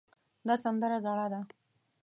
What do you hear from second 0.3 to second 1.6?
دا سندره زړه ده